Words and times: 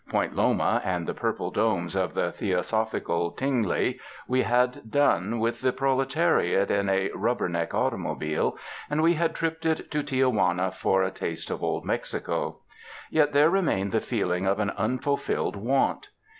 Point 0.09 0.35
Loma 0.35 0.81
and 0.83 1.05
the 1.05 1.13
purple 1.13 1.51
domes 1.51 1.95
of 1.95 2.15
the 2.15 2.31
theosophical 2.31 3.29
Tingley, 3.29 3.99
we 4.27 4.41
had 4.41 4.89
done 4.89 5.37
with 5.39 5.61
the 5.61 5.71
prole 5.71 6.03
tariat 6.05 6.71
in 6.71 6.89
a 6.89 7.09
''rubber 7.09 7.47
neck" 7.47 7.75
automobile, 7.75 8.57
and 8.89 9.03
we 9.03 9.13
had 9.13 9.35
tripped 9.35 9.63
it 9.63 9.91
to 9.91 10.01
Tia 10.01 10.27
Juana 10.27 10.71
for 10.71 11.03
a 11.03 11.11
taste 11.11 11.51
of 11.51 11.61
Old 11.63 11.85
Mexico. 11.85 12.61
Yet 13.11 13.31
there 13.33 13.51
remained 13.51 13.91
the 13.91 14.01
feeling 14.01 14.47
of 14.47 14.59
an 14.59 14.71
unfulfilled 14.71 15.55
want. 15.55 16.09